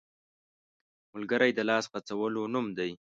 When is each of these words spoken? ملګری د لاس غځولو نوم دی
ملګری 1.13 1.51
د 1.53 1.59
لاس 1.69 1.85
غځولو 1.91 2.43
نوم 2.53 2.67
دی 2.77 2.91